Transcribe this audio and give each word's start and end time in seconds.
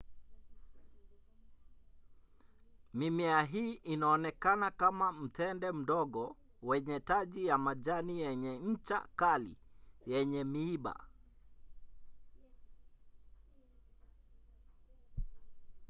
mimea 2.93 3.43
hii 3.43 3.73
inaonekana 3.73 4.71
kama 4.71 5.11
mtende 5.11 5.71
mdogo 5.71 6.37
wenye 6.61 6.99
taji 6.99 7.45
ya 7.45 7.57
majani 7.57 8.21
yenye 8.21 8.59
ncha 8.59 9.07
kali 9.15 9.57
yenye 10.05 10.43
miiba 10.43 11.05